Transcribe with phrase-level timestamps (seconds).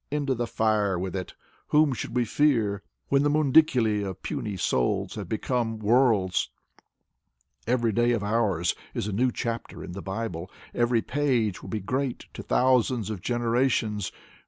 [0.09, 1.35] Into the fire with it....
[1.67, 2.81] Whom should we fear?
[3.09, 6.47] When the mundiculi of puny souls have become— ^worlds.
[7.67, 10.49] Every day of ours is a new chapter in the Bible.
[10.73, 14.11] Every page will be great to thousands of generations.